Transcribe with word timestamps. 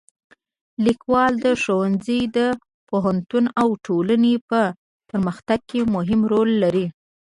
لیکوالی 0.85 1.37
د 1.43 1.45
ښوونځي، 1.61 2.21
پوهنتون 2.89 3.45
او 3.61 3.67
ټولنې 3.85 4.33
په 4.49 4.61
پرمختګ 5.09 5.59
کې 5.69 5.79
مهم 5.95 6.19
رول 6.31 6.49
لري. 6.63 6.85